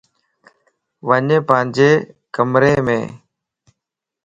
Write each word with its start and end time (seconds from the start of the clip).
وڃ 1.07 1.27
پانجي 1.47 1.89
ڪم 2.35 2.51
يم 2.73 2.89